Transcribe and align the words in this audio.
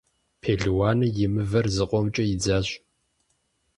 Пелуаным 0.41 1.11
и 1.25 1.27
мывэр 1.33 1.65
зыкъомкӏэ 1.75 2.23
идзащ. 2.33 2.67